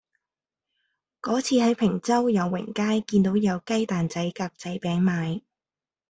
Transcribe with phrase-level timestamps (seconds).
[1.21, 5.43] 嗰次喺坪洲友榮街見到有雞蛋仔格仔餅賣